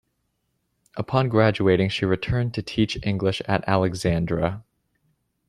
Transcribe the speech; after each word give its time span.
Upon 0.97 1.29
graduating, 1.29 1.89
she 1.89 2.05
returned 2.05 2.55
to 2.55 2.63
teach 2.63 2.97
English 3.05 3.39
at 3.47 3.63
Alexandra. 3.67 4.63